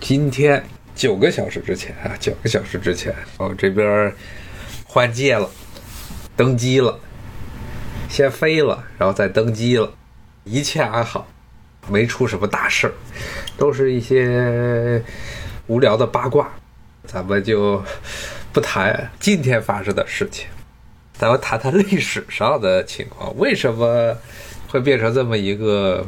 [0.00, 0.64] 今天
[0.94, 4.12] 九个小时之前啊，九个小时之前，我这边
[4.84, 5.48] 换届了，
[6.34, 6.98] 登机了，
[8.08, 9.92] 先飞了，然后再登机了，
[10.44, 11.28] 一切安好，
[11.88, 12.94] 没出什么大事儿，
[13.58, 15.02] 都是一些
[15.66, 16.50] 无聊的八卦，
[17.04, 17.84] 咱们就
[18.52, 20.48] 不谈今天发生的事情，
[21.12, 24.16] 咱们谈谈历史上的情况，为什么
[24.66, 26.04] 会变成这么一个？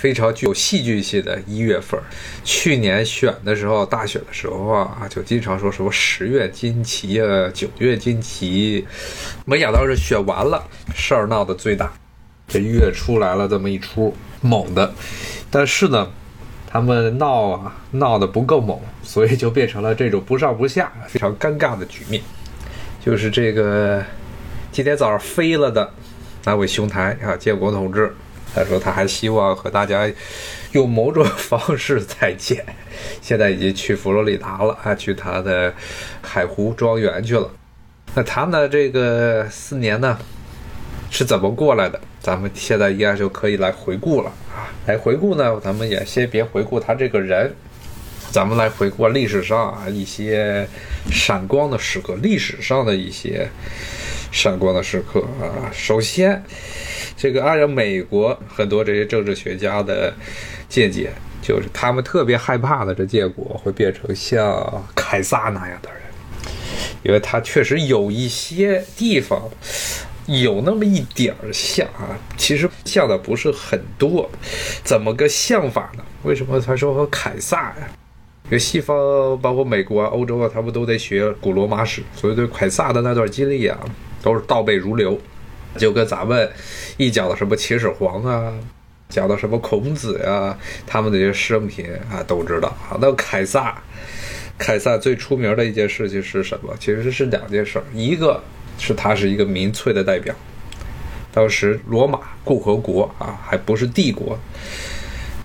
[0.00, 2.00] 非常具有戏剧性的一月份，
[2.44, 8.86] 去年选的时候，大选的时候啊，就经常说什么十月惊奇啊，九月惊奇，
[9.44, 10.62] 没想到是选完了，
[10.94, 11.92] 事儿闹得最大，
[12.46, 14.94] 这月出来了这么一出猛的，
[15.50, 16.08] 但是呢，
[16.70, 22.22] 他们闹啊闹得不够猛，所以就变成了这种不上不下、非常尴尬的局面，
[23.04, 24.00] 就是这个
[24.70, 25.92] 今天早上飞了的
[26.44, 28.14] 那位兄台啊，建国同志。
[28.54, 30.10] 他说他还希望和大家
[30.72, 32.64] 用某种 方式再见，
[33.20, 35.72] 现在已经去佛罗里达了啊，去他的
[36.22, 37.50] 海湖庄园去了。
[38.14, 40.18] 那他呢这个四年呢
[41.10, 42.00] 是怎么过来的？
[42.20, 44.68] 咱们现在应该就可以来回顾了啊。
[44.86, 47.54] 来回顾呢，咱们也先别回顾他这个人，
[48.30, 50.66] 咱们来回顾历史上啊一些
[51.10, 53.48] 闪光的时刻，历史上的一些
[54.30, 55.70] 闪光的时刻啊。
[55.72, 56.42] 首先。
[57.20, 60.14] 这个按照美国很多这些政治学家的
[60.68, 61.10] 见解，
[61.42, 66.00] 就是他们特别害怕的这结果会变成像凯撒那样的人，
[67.02, 69.50] 因为他确实有一些地方
[70.26, 74.30] 有那么一点儿像啊，其实像的不是很多。
[74.84, 76.04] 怎么个像法呢？
[76.22, 77.88] 为什么他说和凯撒呀？
[78.44, 78.96] 因为西方
[79.40, 83.76] 包括美国啊、欧洲啊，他们都得学古罗马史，所以对凯撒的那段经历啊，
[84.28, 85.18] 都是倒背如流。
[85.76, 86.50] 就跟咱们
[86.96, 88.52] 一讲到什么秦始皇啊，
[89.08, 90.56] 讲到什么孔子呀，
[90.86, 92.98] 他们这些生平啊都知道啊。
[93.00, 93.80] 那凯撒，
[94.58, 96.74] 凯撒最出名的一件事情是什么？
[96.78, 98.42] 其实是两件事，一个
[98.78, 100.34] 是他是一个民粹的代表。
[101.32, 104.36] 当时罗马共和国啊，还不是帝国，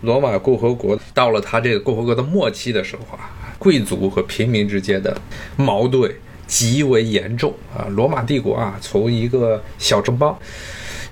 [0.01, 5.15] 罗马共和国到了他这个共和国的末期的时候啊，贵族和平民之间的
[5.57, 6.11] 矛盾。
[6.53, 7.87] 极为严重啊！
[7.89, 10.37] 罗马帝国啊，从一个小城邦，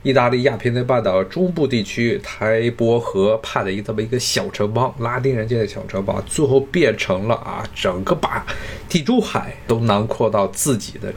[0.03, 8.46] 意大利亚平宁半岛中部地区台伯河畔的一这么一个小城邦，拉丁人建的小城邦，最后变成了啊，整个把
[8.88, 11.12] 地中海都囊括到自己的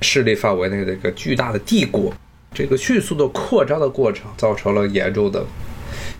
[0.00, 2.10] 势力范围内的一个巨大的帝国。
[2.54, 5.44] 这个迅速的扩张的过程，造成了严重的、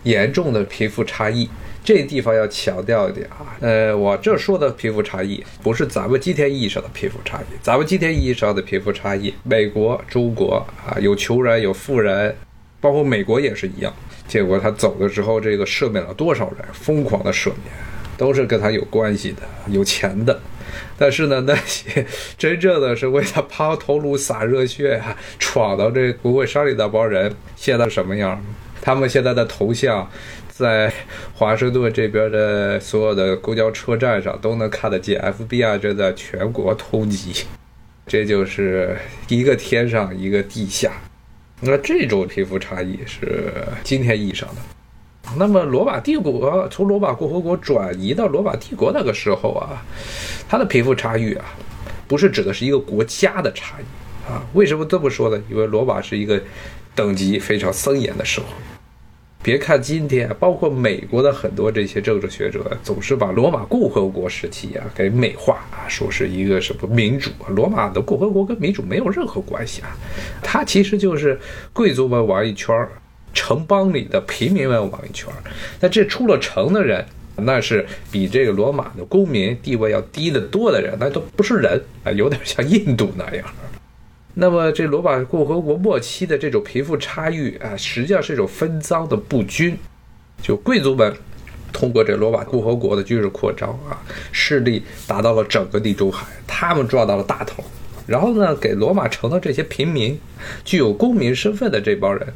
[0.03, 1.49] 严重的贫富差异。
[1.87, 10.55] 这地方要强调一点啊，呃，我这说的贫富差异不是咱们今天意义上的贫富差异，咱们今天意义上的贫富差异，美国、中国
[10.85, 12.35] 啊，有穷人有富人，
[12.81, 13.93] 包括美国也是一样。
[14.27, 16.57] 结果他走的时候，这个赦免了多少人？
[16.73, 17.73] 疯狂的赦免，
[18.17, 20.37] 都是跟他有关系的，有钱的。
[20.97, 22.05] 但是呢，那些
[22.37, 28.43] 真正的是为他抛头颅洒热血啊，闯到这国会山里那帮人，现在什么样？
[28.81, 30.05] 他们现在的头像。
[30.57, 30.91] 在
[31.35, 37.43] 华盛顿这边的所有的公交车站上都能看得见 FBI 正在全国通缉，
[38.07, 38.97] 这就是
[39.27, 40.93] 一个天上一个地下。
[41.61, 43.53] 那这种贫富差异是
[43.83, 45.35] 今天意义上的。
[45.37, 49.85] 那么罗马帝国从罗马共和国转移到罗马帝国那个时候啊，
[50.49, 51.45] 它的贫富差异啊，
[52.07, 54.41] 不是指的是一个国家的差异啊。
[54.53, 55.39] 为什么这么说呢？
[55.51, 56.41] 因为罗马是一个
[56.95, 58.47] 等级非常森严的社会。
[59.47, 67.31] 别看今天，包括美国的很多这些政治学者，总是把罗马共和国时期啊给美化啊，说是一个什么民主。
[67.55, 69.95] 罗马的共和国跟民主没有任何关系啊，
[70.43, 71.39] 它其实就是
[71.71, 72.91] 贵族们玩一圈儿，
[73.33, 75.39] 城邦里的平民们玩一圈儿。
[75.79, 77.05] 那这出了城的人，
[77.37, 83.45] 那是比这个罗马的公民地位要低得多的人，那都不是人啊，有点像印度那样。
[84.39, 89.75] 那么，这罗马共和国末期的这种贫富差距啊，实际上是一种分赃的不均。
[90.43, 91.11] 就贵族们
[91.73, 93.97] 通过这罗马共和国的军事扩张啊，
[94.31, 97.63] 势力达到了整个地中海，他们赚到了大头。
[98.05, 100.15] 然后呢，给罗马城的这些平民，
[100.63, 102.27] 具有公民身份的这帮人，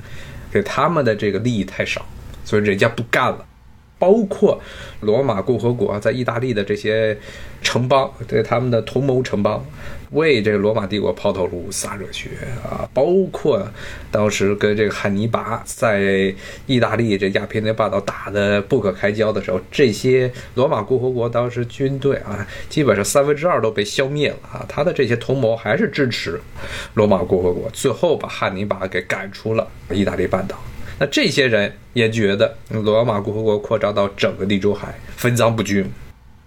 [0.51, 2.03] 给他们的这个利益太少，
[2.43, 3.45] 所以人家不干了。
[4.01, 4.59] 包括
[5.01, 7.15] 罗马共和国在意大利的这些
[7.61, 9.63] 城邦，对他们的同盟城邦，
[10.13, 12.29] 为这个罗马帝国抛头颅洒热血
[12.63, 12.89] 啊！
[12.95, 13.63] 包括
[14.09, 16.33] 当时跟这个汉尼拔在
[16.65, 24.65] 意大利这亚平宁半岛打的不可开交的时候，这些罗马共和国当时军队啊，基本上三分之二都被消灭了啊！
[24.67, 26.41] 他的这些同盟还是支持
[26.95, 30.57] 罗马共和国，最后把汉尼拔给赶出了意大利半岛。
[31.01, 35.83] 那这些人也觉得罗马共和国扩张到整个地中海分赃不均，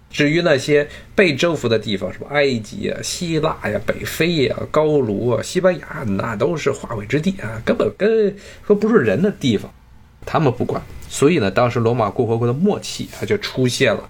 [0.09, 9.69] 至于那些被征服的地方，什么埃及啊、希腊呀、北非呀、高卢啊、西班牙，那都是化为之地啊，根本跟和不是人的地方，
[10.25, 10.81] 他们不管。
[11.09, 14.09] 所以呢，当时罗马共和国的末期，它就出现了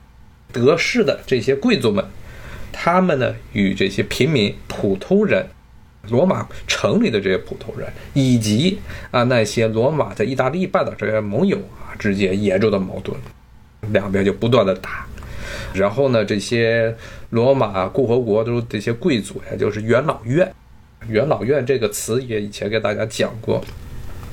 [0.54, 2.06] 得势的这些贵族们，
[2.72, 5.48] 他们呢与这些平民普通人，
[6.10, 8.80] 罗马城里的这些普通人，以及
[9.12, 13.18] 啊那些罗马在意大利半岛这些盟友啊之间严重的矛盾，
[13.92, 15.06] 两边就不断的打。
[15.74, 16.96] 然后呢，这些
[17.32, 20.52] 罗马共和国都这些贵族呀，就是元老院。
[21.08, 23.64] 元老院这个词也以前给大家讲过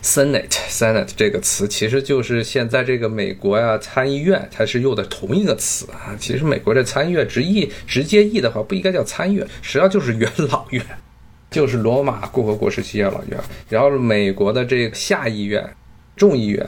[0.03, 6.17] ，Senate，Senate 这个词其实就是现在这个美国呀参议院，它是用的同一个词啊。
[6.19, 10.83] 其实美国这参议院直译直接译的话，不应该叫参议院，实际上就是元老院，
[11.53, 13.39] 就是罗马共和国时期养老院。
[13.69, 15.65] 然后美国的这个下议院。
[16.15, 16.65] 众议院，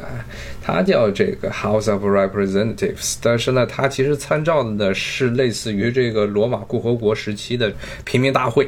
[0.62, 7.70] 它叫这个 House of Representatives，但是呢，它其实参照的是类似于这个罗马共和国时期的
[8.04, 8.66] 平民大会、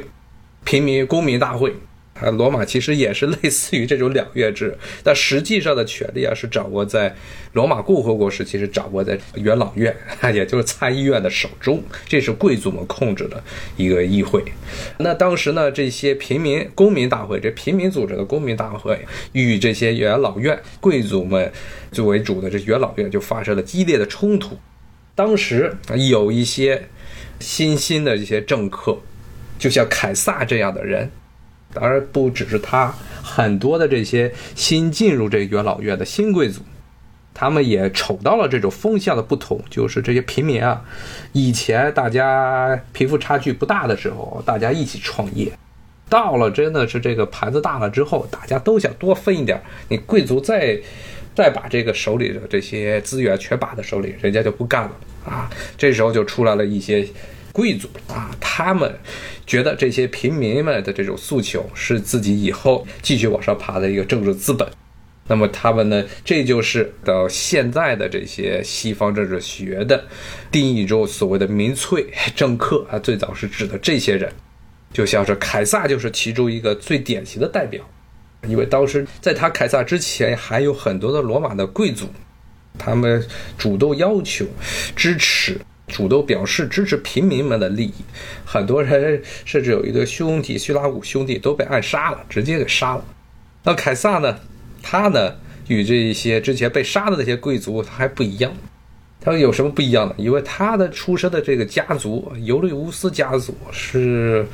[0.63, 1.73] 平民公民大会。
[2.21, 7.15] 啊，罗马其实也是类似于这种两院制，但实际上的权力啊是掌握在
[7.53, 9.95] 罗马共和国时期是掌握在元老院，
[10.33, 13.43] 也就是参议院的手中，这是贵族们控制的
[13.75, 14.43] 一个议会。
[14.97, 18.99] 那当时呢，这些平民公民大会，这平民组织的公民大会
[19.33, 21.51] 与这些元老院贵族们
[21.91, 24.57] 作为主的这元老院就发生了激烈的冲突。
[25.15, 25.75] 当时
[26.09, 26.87] 有一些
[27.39, 28.97] 新兴的这些政客，
[29.57, 31.09] 就像凯撒这样的人。
[31.77, 36.61] 而不只是他，很多的这些新进入这元老院的新贵族，
[37.33, 40.83] 他们也瞅到了这种风向的不同，就是这些平民啊，
[41.33, 45.51] 以前大家贫富差距不大的时候，大家一起创业，
[46.09, 50.79] 到了真的是这个盘子大了之后，大家都想多分一点，你贵族再
[51.35, 54.91] 再把这个手里的这些资源全把在手里，人家就不干了
[55.25, 57.07] 啊，这时候就出来了一些。
[57.53, 58.95] 贵族啊，他们
[59.47, 64.69] 觉得这些平民们的这种诉求是自己以后继续往上爬的一个政治资本。
[65.29, 70.05] 那么他们呢，这就是到现在的这些西方政治学的
[70.51, 74.31] 定义中所谓的民粹政客啊，最早是指的这些人，
[74.93, 77.83] 就像是凯撒就是其中一个最典型的代表。
[78.47, 82.07] 因为当时在他凯撒之前，还有很多的罗马的贵族，
[82.77, 83.25] 他们
[83.57, 84.45] 主动要求
[84.95, 85.59] 支持。
[85.87, 87.93] 主动表示支持平民们的利益，
[88.45, 93.05] 很多人甚至有一个兄弟，叙拉古兄弟都被暗杀了，直接给杀了。
[93.63, 94.37] 那凯撒呢？
[94.83, 95.35] 他呢，
[95.67, 98.53] 与这一些之前被杀的那些贵族他还不一样。
[99.19, 100.15] 他有什么不一样呢？
[100.17, 104.45] 因为他的出身的这个家族尤利乌斯家族是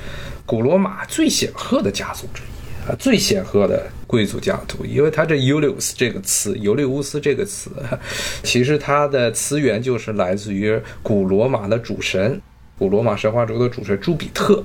[0.46, 2.63] 古罗马最显赫的家族之一。
[2.88, 7.72] 啊，最显赫的贵族家族，因为他这 Ulius 这个词，尤利乌斯这个词，
[8.44, 12.42] 其实它的词源就是来自于古罗马的主神，
[12.78, 14.62] 古罗马神话中的主神朱比特，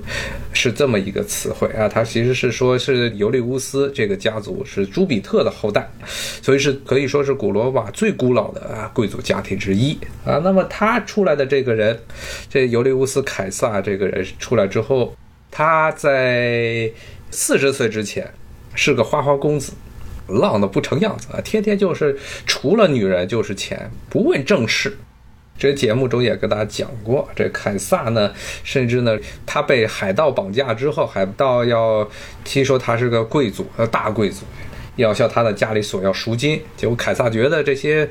[0.53, 1.89] 是这么一个词汇啊。
[1.89, 5.89] 它其实是说是尤利乌斯这个家族是朱比特的后代，
[6.43, 10.41] 所以是可以说是古罗马最古老的啊贵族家庭之一啊。
[10.43, 11.97] 那么他出来的这个人，
[12.51, 15.15] 这尤利乌斯凯撒这个人出来之后，
[15.53, 16.91] 他在。
[17.31, 18.33] 四十岁之前
[18.75, 19.73] 是个花花公子，
[20.29, 21.41] 浪的不成样子啊！
[21.41, 24.99] 天天就是除了女人就是钱，不问正事。
[25.59, 28.33] 这节目中也跟大家讲过，这凯撒呢，
[28.63, 32.09] 甚至呢，他被海盗绑架之后，海盗要
[32.45, 34.45] 听说他是个贵族，呃，大贵族，
[34.95, 36.63] 要向他的家里索要赎金。
[36.77, 38.09] 结果凯撒觉得这些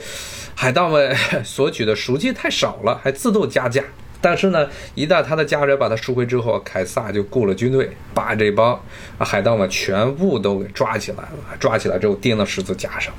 [0.55, 3.81] 海盗们 索取的赎金太少了，还自动加价。
[4.29, 8.77] 但是呢，一旦他的家人把他赎回之后，凯撒就雇了军队，把这帮
[9.19, 11.55] 海盗们全部都给抓起来了。
[11.57, 13.13] 抓起来之后钉到十字架上，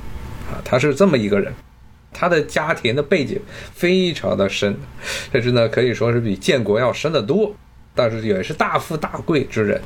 [0.51, 1.51] 啊，他是这么一个人，
[2.13, 3.41] 他的家庭的背景
[3.73, 4.77] 非常的深，
[5.33, 7.55] 甚至呢可以说是比建国要深得多。
[7.95, 9.81] 但是也是大富大贵之人。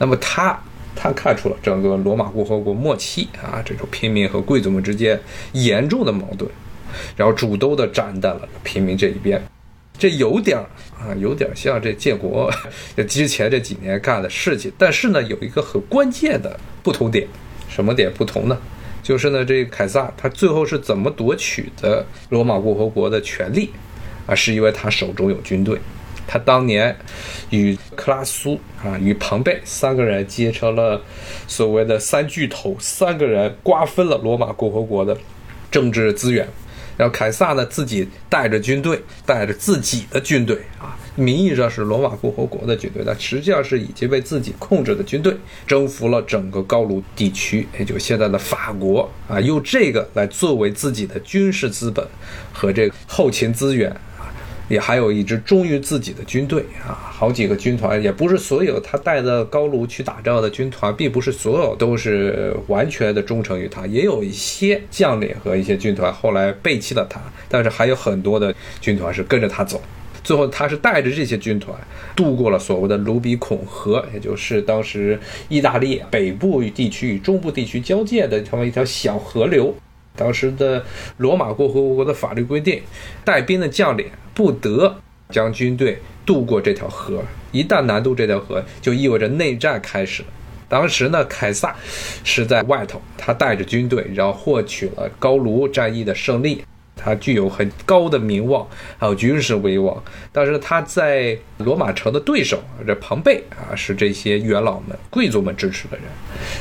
[0.00, 0.58] 那么他
[0.96, 5.20] 他看出了整个罗马共和国末期啊这种平民和贵族们之间
[5.52, 6.50] 严重的矛盾，
[7.16, 9.40] 然后主动的站在了平民这一边。
[9.98, 10.66] 这有点儿
[10.98, 12.50] 啊，有点像这建国
[13.08, 17.26] 之前这几年干的事情，但是呢，有一个很关键的不同点，
[17.68, 18.58] 什么点不同呢？
[19.02, 23.70] 就是呢，这凯撒他最后是怎么夺取的罗马共和国的权利
[24.26, 24.34] 啊？
[24.34, 25.78] 是因为他手中有军队，
[26.26, 26.94] 他当年
[27.50, 31.00] 与克拉苏啊、与庞贝三个人结成了
[31.46, 35.16] 所谓的三巨头，三个人瓜分了罗马共和国的
[35.70, 36.48] 政治资源。
[36.96, 45.36] 然后凯撒呢，自己带着军队，带着自己的军队啊，名义上是罗马共和国的军队，但实际上是已经被自己控制的军队，
[45.66, 52.06] 征服了整个高卢地区，也就是现在的法国啊，用这个来作为自己的军事资本
[52.52, 53.94] 和这个后勤资源，
[54.68, 69.80] 也还有一支忠于自己的军队啊，好几个军团，也不是所有他带的高卢去打仗的军团，并不是所有都是完全的忠诚于他，也有一些将领和一些军团后来背弃了他，但是还有很多的军团是跟着他走。
[70.24, 71.78] 最后，他是带着这些军团
[72.16, 75.16] 渡过了所谓的卢比孔河，也就是当时
[75.48, 79.72] 意大利北部与地区与中部地区交界的这么一条小河流。
[80.16, 80.84] 当时的
[81.18, 82.82] 罗马共和国的法律规定，
[83.22, 84.06] 带兵的将领
[84.36, 84.94] 不得
[85.30, 87.24] 将军队渡过这条河。
[87.52, 90.22] 一旦南渡这条河，就意味着内战开始。
[90.68, 91.74] 当时呢，凯撒
[92.22, 96.62] 是在外头，他带着军队，然后获取了高卢战役的胜利。
[96.94, 98.66] 他具有很高的名望，
[98.98, 100.02] 还有军事威望。
[100.32, 106.06] 但是他在罗马城的对手这庞贝啊，是这些元老们、贵族们支持的人，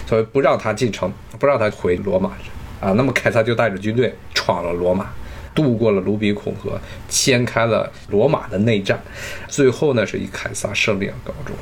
[0.08, 2.32] 所以不让他进城，不让他回罗马
[2.80, 2.92] 啊。
[2.92, 5.10] 那么凯撒就带着军队闯了罗马，
[5.56, 9.02] 渡过了卢比孔河，掀开了罗马的内战，
[9.48, 11.56] 最后呢是以凯撒胜利而告终。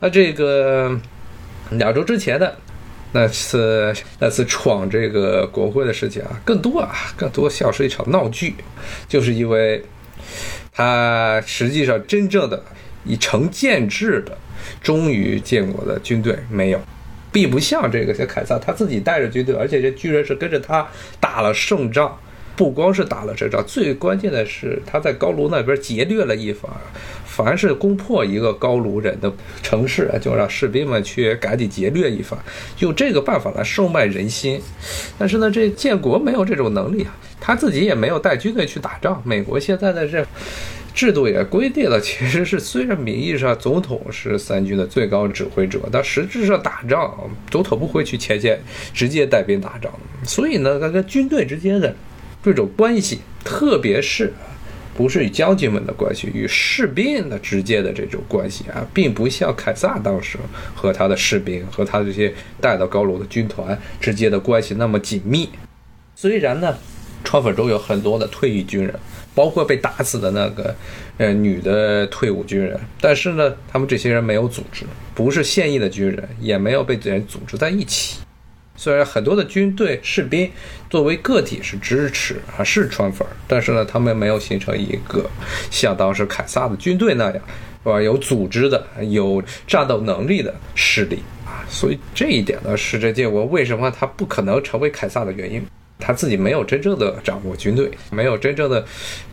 [0.00, 1.00] 那这个
[1.70, 2.56] 两周之前的。
[3.16, 8.56] 那次那次闯这个国会的事情啊，更多啊，更多像是一场闹剧，
[9.06, 9.80] 就是因为
[10.72, 12.60] 他实际上真正的
[13.04, 14.36] 以成建制的
[14.82, 16.80] 忠于建国的军队没有，
[17.30, 20.84] 并不像这个像凯撒他自己带着军队，而且这居然是跟着他
[21.20, 22.18] 打了胜仗。
[22.56, 26.70] 不光是打了这仗，最关键的是他在高卢那边劫掠了一番，
[27.26, 32.38] 凡是攻破一个高卢人的城市，就让士兵们去赶紧劫掠一番，
[32.78, 34.60] 用这个办法来收买人心。
[35.18, 39.20] 但是呢，这建国没有这种能力啊，他自己也没有带军队去打仗。
[39.24, 40.24] 美国现在的这
[40.94, 47.12] 制度也规定了，其实是虽然名义上总统是三军的最高指挥者，但实质上打仗，
[47.50, 48.60] 总统不会去前线
[48.92, 49.92] 直接带兵打仗。
[50.22, 51.92] 所以呢，他跟军队之间的。
[52.44, 54.30] 这种关系，特别是
[54.94, 60.38] 不是与将军们的关系，与士兵的直接的这种关系啊，并不像凯撒当时
[60.74, 65.48] 和他的士兵和他这些带到高卢的军团之间的关系那么紧密。
[66.14, 66.76] 虽然呢，
[67.24, 68.94] 川粉中有很多的退役军人，
[69.34, 70.76] 包括被打死的那个
[71.18, 74.84] 呃女的退伍军人，但是呢，他们这些人没有组织，
[75.14, 78.18] 不是现役的军人，也没有被人组织在一起。
[78.76, 80.50] 虽然很多的军队士兵
[80.90, 85.28] 作为个体是支持啊是川粉，但是呢，他们没有形成一个
[85.70, 88.02] 像当时凯撒的军队那样，是吧？
[88.02, 91.64] 有组织的、有战斗能力的势力啊。
[91.68, 95.64] 所以这一点呢，是这建国为什么他不可能成为凯撒的原因。
[96.04, 98.84] 他自己没有真正的掌握军队，没有真正的、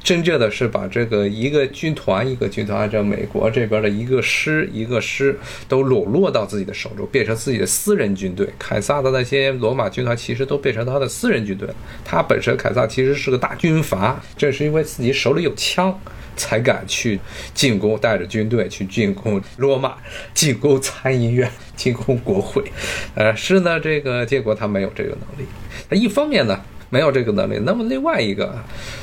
[0.01, 5.37] 真正的是把这个一个军团一个军团，按照美国这边的一个师一个师
[5.67, 8.47] 都笼络到自己的手中，变成自己的私人军队。
[8.57, 11.75] 凯撒的那些罗马军团其实都变成他的私人军队了。
[12.05, 15.99] 他本身凯撒其实是个大军阀，正是因为自己手里有枪，
[16.37, 17.19] 才敢去
[17.53, 19.97] 进攻，带着军队去进攻罗马，
[20.33, 21.51] 进攻参议院，
[21.81, 22.63] 进攻国会。
[23.15, 25.50] 呃，是呢，这个结果他没有这个能力。
[25.89, 26.59] 那一方面呢，
[26.91, 27.59] 没有这个能力。
[27.65, 28.53] 那么另外一个，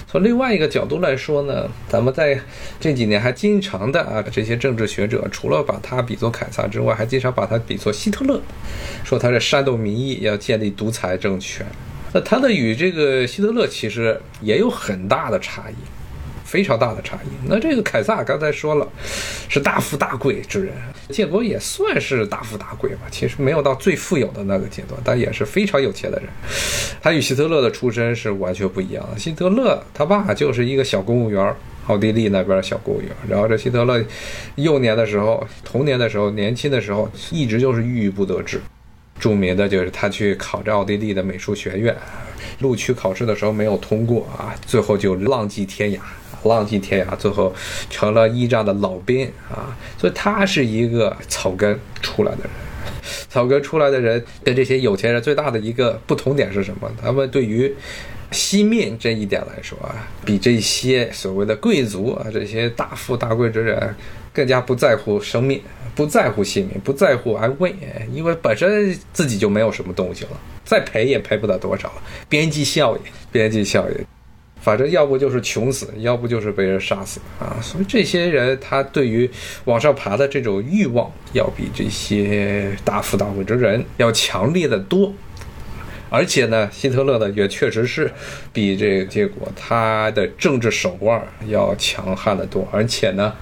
[0.07, 2.39] 从另外一个角度来说呢，咱们在
[2.79, 8.41] 这几年还经常的啊，这些政治学者除了把他比作凯撒之外，还经常把他比作希特勒，
[9.05, 11.67] 说他是煽动民意，要建立独裁政权。
[12.13, 15.75] 那他的与这个希特勒其实也有很大的差异。
[16.49, 17.29] 非常大的差异。
[17.47, 18.89] 那这个凯撒刚才说了，
[19.51, 20.73] 是大富大贵之人，
[21.11, 23.03] 建国也算是大富大贵吧。
[23.11, 26.29] 其实没有到最富有的那个阶段，但也是非常有钱的人。
[27.03, 29.19] 他与希特勒的出身是完全不一样的。
[29.19, 31.55] 希特勒他爸就是一个小公务员，
[31.87, 33.11] 奥地利那边小公务员。
[33.29, 34.03] 然后这希特勒
[34.55, 38.59] 幼年的时候、童年的时候、年轻的时候，一直就是郁郁不得志。
[39.21, 41.95] 著名的就是他去考这奥地利的美术学院，
[42.61, 45.99] 录取考试的时候没有通过啊，最后就浪迹天涯。
[46.45, 47.55] 浪迹天涯，最后
[47.91, 49.77] 成了驿站的老兵啊！
[49.99, 52.51] 所以他是一个草根出来的人。
[53.29, 56.91] 草根出来的人跟这些有钱人最大的一个不同点是什么？
[57.01, 57.75] 他们对于
[58.31, 63.95] 惜命这一点来说啊，比这些所谓的贵族啊，这些大富大贵之人
[64.33, 65.63] 更加不在乎生命，
[65.95, 67.75] 不在乎性命，不在乎安危，
[68.13, 70.31] 因为本身自己就没有什么东西了，
[70.65, 71.91] 再赔也赔不到多少。
[72.29, 73.03] 边际效应，
[73.33, 74.18] 边际效应。
[74.69, 77.57] 反正要不就是穷死，要不就是被人杀死啊！
[77.63, 79.31] 所以这些人他对于
[79.65, 85.11] 往上爬的这种欲望，要比这些大富大贵之人要强烈的多。
[86.11, 88.13] 而且呢，希特勒呢也确实是
[88.53, 93.33] 比这个结果他的政治手腕要强悍的多，而且呢，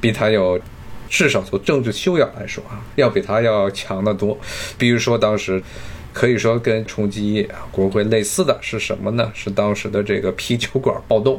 [0.00, 0.60] 比他有
[1.08, 4.38] 至少从政治修养来说啊，要比他要强得多。
[4.78, 5.60] 比如说当时。
[6.16, 9.30] 可以说跟冲击国会类似的是什么呢？
[9.34, 11.38] 是当时的这个啤酒馆暴动，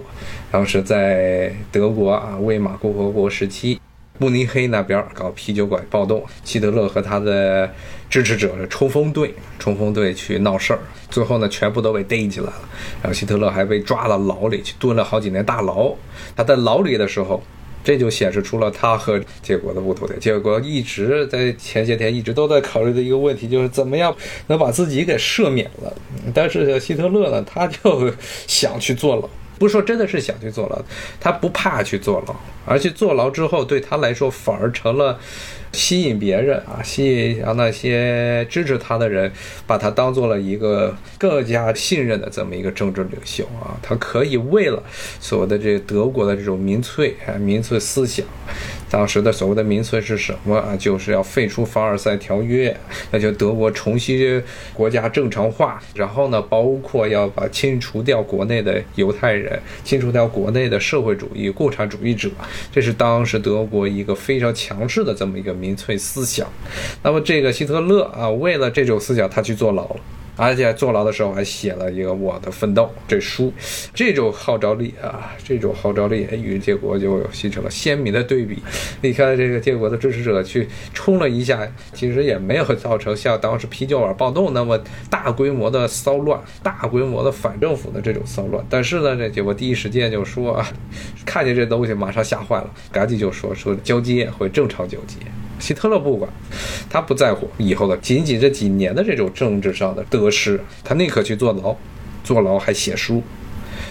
[0.52, 3.82] 当时在德国啊魏玛共和国时期。
[4.20, 7.68] 慕尼黑那边搞啤酒馆暴动，希特勒和他的
[8.08, 10.80] 支持者的冲锋队，冲锋队去闹事儿，
[11.10, 12.54] 最后呢全部都被逮起来了，
[13.02, 15.92] 然后希特勒还被抓到牢里去蹲了好几年大牢。
[16.36, 17.42] 他在牢里的时候，
[17.88, 20.20] 这就显示出了他和结果的不同点。
[20.20, 24.14] 结果一直在前些天一直都在考虑的一个问题，就是怎么样
[24.48, 25.96] 能把自己给赦免了。
[26.34, 28.12] 但是希特勒呢，他就
[28.46, 29.30] 想去坐牢。
[29.58, 30.78] 不是说真的是想去坐牢，
[31.18, 35.18] 他不怕去坐牢，而且坐牢之后对他来说反而成了
[35.74, 39.32] 吸引别人啊，吸引让那些支持他的人
[39.66, 44.82] 把他当做了一个更加信任的这么一个政治领袖啊，他可以为了
[45.20, 48.26] 所谓的这德国的这种民粹啊民粹思想。
[48.90, 50.76] 当时的所谓的民粹是什么啊？
[50.78, 52.76] 就是要废除凡尔赛条约，
[53.12, 54.42] 那就德国重新
[54.74, 62.30] 国家正常化，然后呢，包括要把清除掉国内的犹太人，清除掉国内的社会主义共产主义者，
[62.72, 66.48] 这是当时德国一个非常强势的这么一个民粹思想。
[67.04, 69.96] 那么这个希特勒啊，为了这种思想，他去坐牢了。
[70.38, 73.52] 而且坐牢的时候还写了一个《我的奋斗》这书，
[73.94, 78.62] 这种号召力啊，这种号召力与结果就形成了鲜明的对比。
[79.02, 84.80] 你看，这个结果的支持者去冲了一下，其实也没有造成像当时啤酒碗暴动那么
[85.10, 88.64] 大规模的骚乱、大规模的反政府的这种骚乱。
[88.70, 90.68] 但是呢，这结果第一时间就说啊，
[91.26, 95.16] 看见这东西马上吓坏了，赶紧就说说交接会正常交接。
[95.60, 96.30] 希特勒不管，
[96.90, 101.76] 他不在乎以后的仅仅这几年的这种政治上的得失，他宁可去坐牢，
[102.24, 103.24] 坐牢还写书，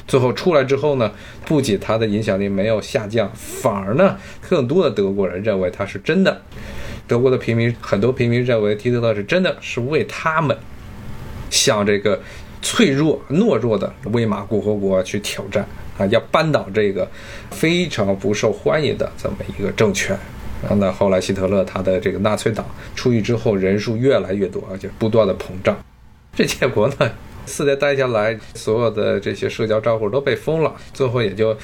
[0.06, 1.12] 最后出来之后呢，
[1.44, 4.16] 不仅他的影响力没有下降，反而呢，
[4.48, 6.42] 更多的德国人认为他是真的，
[7.06, 10.56] 德国的平民很多平民认为希特勒是真的是为他们
[11.50, 12.20] 向这个
[12.62, 15.66] 脆弱懦弱的威玛共和国去挑战。
[15.98, 17.08] 啊，要扳倒这个
[17.50, 20.14] 非常不受欢迎的这么一个政权。
[20.62, 25.76] 然后呢，后来希特勒他的这个纳粹党出狱之后，人数越来越多，而且不断的膨胀。
[26.34, 27.10] 这结果呢，
[27.46, 30.74] 四年待下来，所有的这些社交账户都被封了。
[30.92, 31.56] 最后也就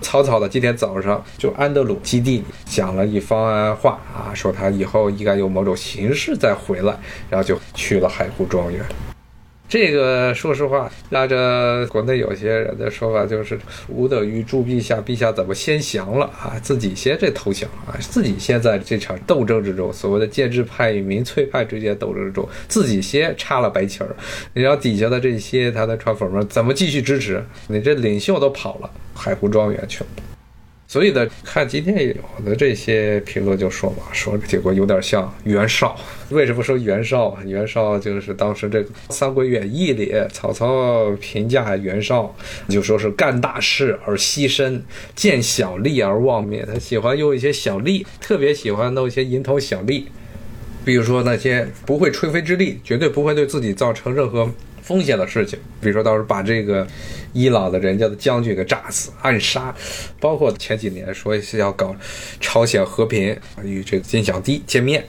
[0.00, 6.96] 草草的，今天早上就安德鲁基地讲了一番话啊，说他以后应该有某种形式再回来，
[7.30, 8.84] 然后就去了海湖庄园。
[9.72, 11.34] 这个说实话，按照
[11.86, 13.58] 国内有些人的说法，就是
[13.88, 16.60] 吾等于助陛下，陛下怎么先降了啊？
[16.62, 17.96] 自己先这投降啊？
[17.98, 24.14] 自己先在这场斗争之中，所谓的建制派与民粹派之间斗争之中，自己先插了白旗儿，
[24.52, 27.42] 然后底下的这些他的传粉们怎么继续支持？
[27.68, 30.31] 你这领袖都跑了，海湖庄园去了。
[30.92, 35.98] 所以呢，看今天有的这些评论就说嘛，说结果有点像袁绍。
[36.28, 37.42] 为什么说袁绍啊？
[37.46, 42.36] 袁绍就是当时这个《三国演义》里，曹操评价袁绍，
[42.68, 44.78] 就说是干大事而牺牲，
[45.14, 46.62] 见小利而忘灭。
[46.70, 50.08] 他喜欢用一些小利，特别喜欢弄一些蝇头小利，
[50.84, 54.46] 比如说那些不会吹灰之力，绝对不会对自己造成任何。
[54.82, 56.86] 风险的事情，比如说到时候把这个
[57.32, 59.74] 伊朗的人家的将军给炸死、暗杀，
[60.20, 61.94] 包括前几年说是要搞
[62.40, 65.04] 朝鲜和平，与这个金小弟见面。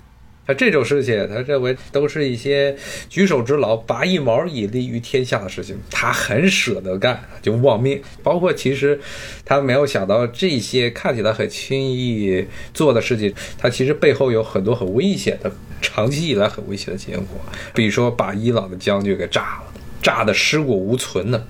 [0.45, 2.75] 他这种事情，他认为都是一些
[3.09, 8.01] 举手之劳、拔一毛以利于天下的事情，他很舍得干，就忘命。
[8.21, 8.99] 包括其实
[9.45, 15.51] 他没有想到这些看起来很轻易做的事情，他其实背后有很多很危险的、
[15.81, 17.25] 长期以来很危险的结果。
[17.73, 21.41] 比如说把伊朗的将军给炸了，炸的尸骨无存呢。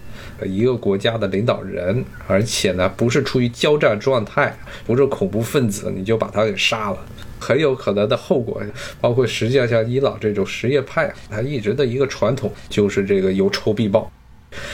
[0.45, 4.53] 一个国家的领导人，而且呢不是处于交战状态，
[4.85, 6.97] 不是恐怖分子，你就把他给杀了。
[7.43, 8.61] 很有可能的后果，
[9.01, 14.09] 包括实际上像伊朗这种什叶派，它一直的一个传统就是这个有仇必报。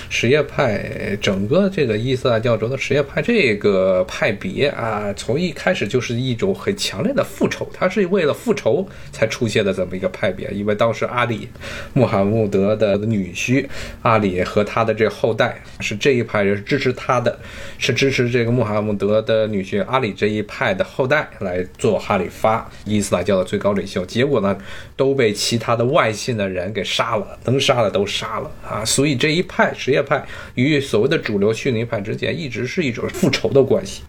[0.10, 10.50] 什叶派整个这个伊斯兰教中的什叶派这个派别啊，从一开始就是一种很强烈的复仇，它是为了复仇才出现的这么一个派别。
[10.52, 11.48] 因为当时阿里
[11.94, 13.66] 穆罕默德的女婿
[14.02, 17.38] 阿里和他的这后代是这一派人支持他的，
[17.78, 24.06] 是支持这个穆罕默德的女婿阿里这一派的后代来做哈里发伊斯兰教的最高领袖。
[24.06, 24.58] 结果呢，
[24.96, 28.84] 都被其他的外姓的人给杀了，能杀的都杀了啊！
[28.86, 29.69] 所以这一派。
[29.74, 34.04] 什叶派与所谓的主流逊尼派之间一直是一种复仇的关系，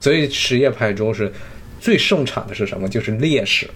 [0.00, 1.32] 所以什叶派中是
[1.80, 2.88] 最盛产的是什么？
[2.88, 3.68] 就是烈士，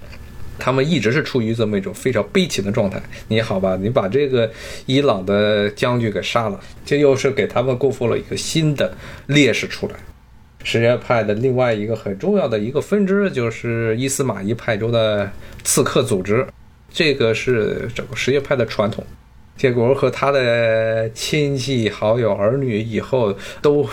[0.59, 3.01] 他们一直是处于这么一种非常悲情的状态。
[3.29, 4.51] 你好吧，你把这个
[4.87, 8.97] 伊朗的将军给杀了，这又是给他们供奉了一个新的
[9.27, 9.95] 烈士出来。
[10.65, 15.31] 什叶派的另外一个很重要的一个分支就是伊斯玛仪派中的
[15.63, 16.47] 刺客组织。
[16.91, 19.05] 这个是整个什叶派的传统。
[19.59, 23.87] 结果和他的亲戚、好友、儿女以后都，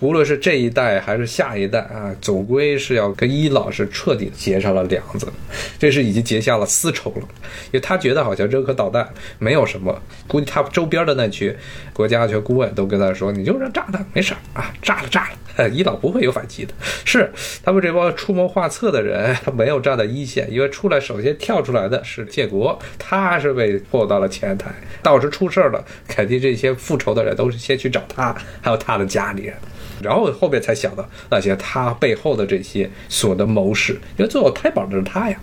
[0.00, 5.30] 无论是这一代还是下一代啊，总归是要跟伊朗是彻底结上了梁子，
[5.78, 7.28] 这是已经结下了私仇了。
[7.66, 9.06] 因为他觉得好像扔颗导弹
[9.38, 11.54] 没有什么，估计他周边的那群
[11.92, 15.36] 国家安全顾问都跟他说：“你就扔炸弹没事啊，炸了炸了，
[15.72, 16.72] 伊朗不会有反击的。”
[17.04, 17.30] 是
[17.62, 24.70] 他们这帮出谋划策的人，他没有站在一线，因为出来首先跳出来的是建国，他是被迫到了前台。
[25.02, 29.54] 到时出事儿了，肯定这些复仇的人都是先去找他，还有他的家里人，
[30.02, 35.36] 然后后面才想到那些他背后的这些所的谋士，因为最后拍板的是他呀。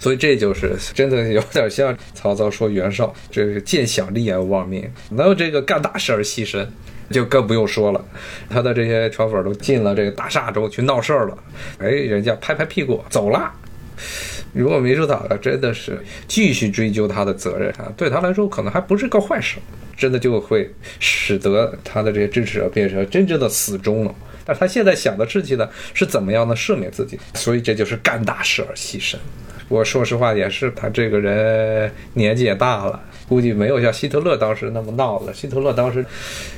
[0.00, 6.66] 所以这就是真的有点像曹操说袁绍，这是见小利而忘命，能有这个干大事而牺牲，
[7.10, 8.04] 就更不用说了。
[8.48, 11.38] 他的这些传粉都进了这个大厦中去闹事儿了，
[11.78, 13.52] 哎，人家拍拍屁股走了。
[14.52, 19.58] 如果民主党真的是继续追究他的责任啊，对他来说可能还不是个坏事，
[19.96, 24.14] 真的就会使得他的这些支持者变成真正的死忠了。
[24.44, 27.18] 但他现在想的事情呢，是怎么样的赦免自己？
[27.34, 29.16] 所以这就是干大事而牺牲。
[29.68, 33.02] 我说实话也是，他这个人年纪也大了。
[33.34, 35.34] 估计没有像希特勒当时那么闹了。
[35.34, 36.06] 希特勒当时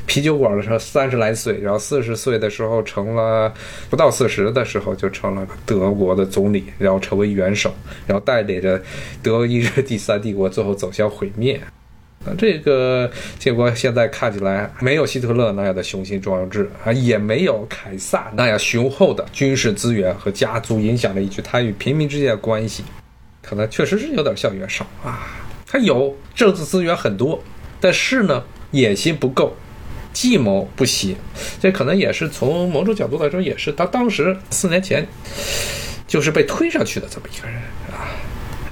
[0.05, 3.51] 啤酒馆的时候三十来岁，然后四十岁的时候成了
[3.89, 7.73] 不到四十的时候就成了德国的总理，然后成为元首，
[8.07, 8.79] 然后带领着
[9.23, 11.59] 德意日第三帝国最后走向毁灭。
[12.37, 22.85] 这个结果现在看起来没有希特勒那样的雄心壮志啊，也没有凯撒那样雄厚的军事资源和家族影响力去参与平民之间的关系，
[23.43, 25.46] 可能确实是有点像袁绍啊。
[25.67, 27.43] 他有政治资源很多，
[27.81, 29.57] 但是呢，野心不够，
[30.13, 31.17] 计谋不行。
[31.61, 35.07] 这可能也是从某种角度来说，也是他当时四年前
[36.07, 37.57] 就是被推上去的这么一个人
[37.91, 38.09] 啊。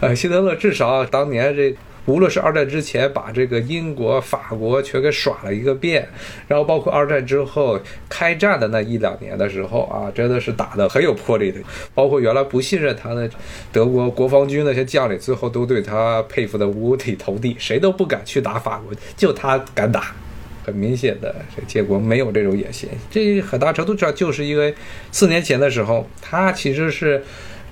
[0.01, 1.75] 呃，希特勒至少当年这。
[2.07, 6.07] 无论是二战之前把这个英国、法国全给耍了一个遍，
[6.47, 11.59] 然后包括二战之后开战的那一两年的时候啊，真的是打得很有魄力的。
[11.95, 13.29] 包括原来不信任他的
[13.73, 20.15] 德国国防军那些将领，最后都对他佩服得五体投地，谁都不敢去打法国，就他敢打。
[20.63, 22.89] 很明显的，这结果没有这种野心。
[23.11, 24.75] 这很大程度上就是因为
[25.11, 27.23] 四年前的时候，他其实是。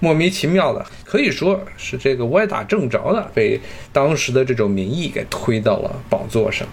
[0.03, 3.61] 莫名其妙的，可以说是这个歪打正着的，被
[3.93, 6.67] 当时的这种民意给推到了宝座上。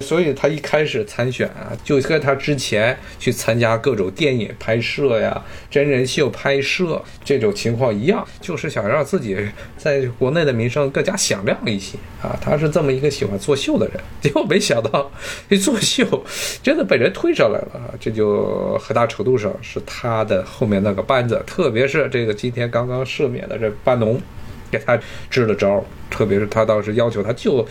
[0.00, 9.36] 所以他一开始参选啊，就跟他之前去参加各种电影拍摄呀、真人秀拍摄这种情况一样，就是想让自己
[9.76, 12.36] 在国内的名声更加响亮一些啊。
[12.40, 15.10] 他是这么一个喜欢作秀的人，结果没想到
[15.48, 16.24] 这作秀
[16.62, 17.94] 真的被人推上来了啊！
[18.00, 24.20] 这就很大程度上是他的后面那个班子，特别是这个今天刚刚赦免的这班农。
[24.70, 24.98] 给他
[25.30, 27.66] 支了招，特别是他当时要求他就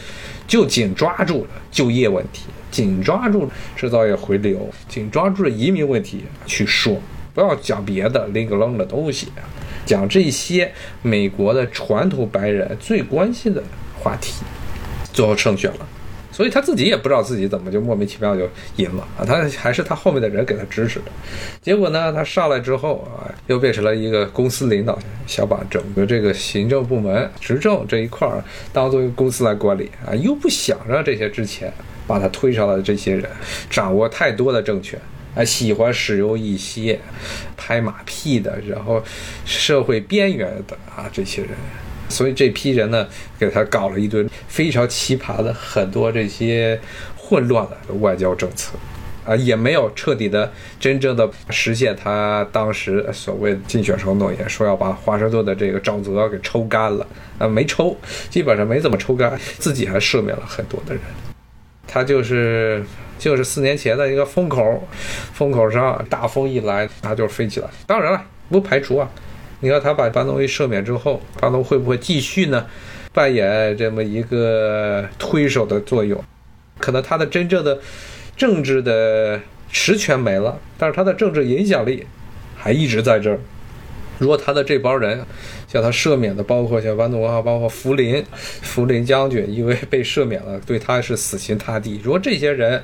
[0.47, 7.01] 就紧抓住就业问题，紧抓住制造业回流，紧抓住移民问题去说，
[7.33, 9.27] 不要讲别的零个愣的东西，
[9.85, 13.63] 讲这些美国的传统白人最关心的
[13.97, 14.33] 话题，
[15.13, 15.87] 最后胜选了。
[16.39, 19.25] 所以他自己也不知道自己怎么就莫名其妙就赢了啊！
[19.25, 21.11] 他还是他后面的人给他支持的，
[21.61, 24.97] 结果呢，他上来之后啊，又变成了一个公司领导，
[25.27, 31.69] 想把整个这个行政部门、执政这一块儿当做一个公司来管理啊，又不想让这些之前
[32.07, 33.29] 把他推上来的这些人
[33.69, 34.97] 掌握太多的政权
[35.35, 36.97] 啊，喜欢使用一些
[37.57, 39.03] 拍马屁的，然后
[39.43, 41.51] 社会边缘的啊这些人。
[42.09, 43.07] 所以这批人呢，
[43.39, 46.79] 给他搞了一堆非常奇葩的很多这些
[47.15, 48.73] 混乱的外交政策，
[49.25, 57.95] 啊，也没有彻底的真正的实现他当时所谓竞选时候诺言，说要把华盛顿的这个沼泽给抽干了，啊，没抽，
[58.29, 61.03] 基本上没怎么抽干，自己还赦免了很多的人。
[61.87, 62.83] 他就是
[63.17, 64.87] 就是四年前的一个风口，
[65.33, 67.67] 风口上大风一来，他就飞起来。
[67.85, 69.09] 当然了，不排除啊。
[69.61, 72.65] 你看他把巴东一赦免之后，巴农会不会继续呢？
[73.13, 76.23] 扮演这么一个推手的作用？
[76.77, 77.77] 可能他的真正的
[78.37, 82.05] 政治的实权没了，但是他的政治影响力
[82.55, 83.39] 还一直在这儿。
[84.17, 85.25] 如果他的这帮人
[85.67, 91.99] 像他赦免的，包括像班农啊，包括福林、福林将军，因为被赦免了，对他是死心塌地。
[92.03, 92.81] 如果这些人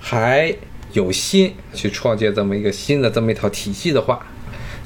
[0.00, 0.54] 还
[0.92, 4.24] 有心去创建这么一个新的这么一套体系的话，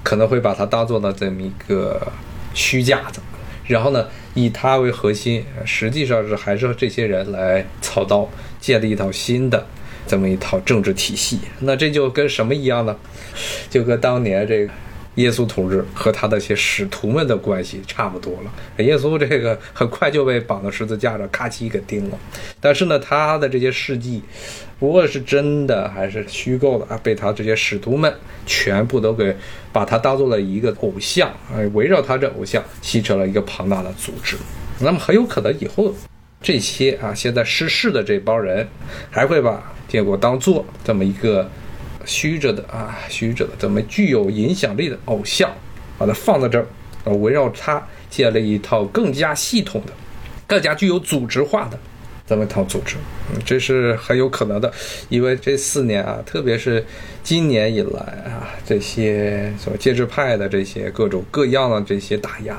[0.02, 2.00] 可能会把它当做呢这么一个
[2.54, 3.20] 虚架子，
[3.66, 8.28] 然后呢以他为核心，实际上是还是这些人来操刀
[8.60, 9.66] 建立一套新的
[10.06, 11.40] 这么一套政治体系。
[11.60, 12.96] 那这就跟什么一样呢？
[13.70, 14.72] 就跟当年这个
[15.16, 18.82] 耶稣同志和他的些使徒们的关系差不多了。
[18.82, 22.18] 耶稣这个很快就被绑到十字架上，咔叽给钉了。
[22.60, 24.22] 但是呢，他的这些事迹，
[24.78, 26.98] 不过是真的还是虚构的啊？
[27.02, 28.10] 被他这些使徒们
[28.46, 29.36] 全部都给
[29.70, 34.38] 把他当做了一个偶像，哎，围绕他这偶像形成了一个庞大的组织。
[34.80, 35.94] 那么很有可能以后
[36.40, 38.66] 这些啊现在失势的这帮人，
[39.10, 41.50] 还会把建国当做这么一个。
[42.06, 45.50] 虚着的啊，虚着的，怎么具有影响力的偶像，
[45.98, 49.92] 把它放在这儿，围绕它建立一套更加系统的、
[50.46, 51.78] 更加具有组织化的。
[52.26, 52.96] 这么一套组织，
[53.44, 54.72] 这是很有可能的，
[55.08, 56.84] 因为这四年啊，特别是
[57.22, 62.56] 今年以来啊，这些所谓建制派的这些各种各样的这些打压，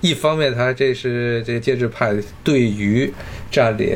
[0.00, 3.12] 一方面他这是这建制派对于
[3.50, 3.88] 占领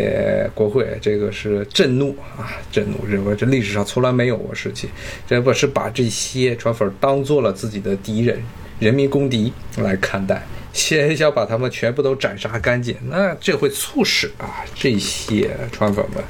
[0.55, 4.89] 国会这个是震怒啊，震怒，认为这历史上从来没有过事情，
[5.27, 8.43] 这不是把这些川粉当做了自己的敌人、
[8.81, 10.43] 人民公敌来看待。
[10.73, 16.23] 先要把他们全部都斩杀干净，那这会促使啊这些川粉们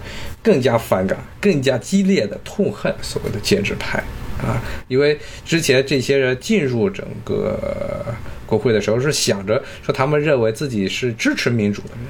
[0.43, 4.03] 更加反感、更加激烈的痛恨所谓的建制派
[4.43, 8.05] 啊，因为之前这些人进入整个
[8.45, 12.07] 国会的时候是想着说他们认为自己是支持民主的人，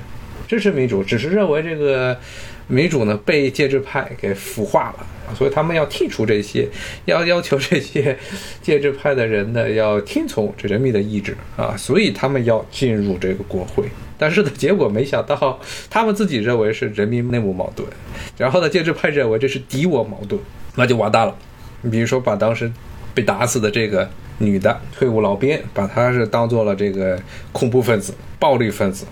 [0.48, 2.18] 支持民主，只是认为这个
[2.66, 5.06] 民主呢被建制派给腐化了。
[5.34, 6.68] 所以他们要剔除这些，
[7.06, 8.16] 要要求这些
[8.62, 11.74] 建制派的人呢，要听从这人民的意志啊！
[11.76, 13.84] 所以他们要进入这个国会，
[14.18, 17.88] 但是呢，结果没想到他们自己认为是人民内部矛盾，
[18.36, 20.40] 然后呢，建制派认为这是敌我矛盾，
[20.76, 21.36] 那就完蛋了。
[21.82, 22.70] 你比如说，把当时
[23.14, 27.20] 被打死的这个女的退伍老兵，把她是当做了这个
[27.52, 29.06] 恐怖分子、暴力分子，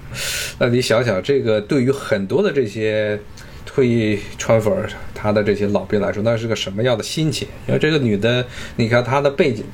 [0.59, 3.18] 那你想想，这个对于很多的这些。
[3.64, 4.73] 退役川粉
[5.14, 7.46] 他的这些老兵来说，那是个什么样的心情？
[7.66, 8.44] 因为这个女的，
[8.77, 9.64] 你看她的背景，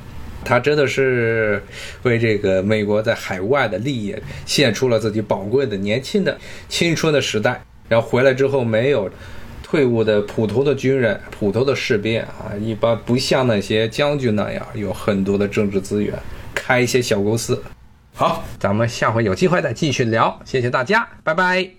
[0.43, 1.61] 她真的是
[2.03, 7.61] 为这个美国在海外的利益献出了自己宝贵的年轻的青春的时代。
[7.89, 9.09] 然后回来之后，没有
[9.63, 16.13] 退伍的普通的军人、普通的士兵啊，一般不像那些将军那样有很多的政治资源，
[16.53, 17.63] 开一些小公司。
[18.13, 20.39] 好，咱们下回有机会再继续聊。
[20.43, 21.76] 谢谢大家，拜拜。